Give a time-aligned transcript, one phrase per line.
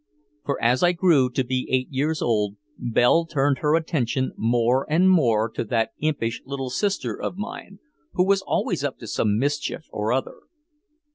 [0.45, 5.11] For as I grew to be eight years old, Belle turned her attention more and
[5.11, 7.77] more to that impish little sister of mine
[8.13, 10.39] who was always up to some mischief or other.